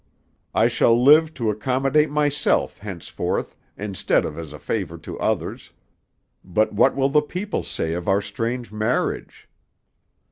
[0.55, 5.73] I shall live to accommodate myself henceforth, instead of as a favor to others.
[6.43, 9.47] But what will the people say of our strange marriage?"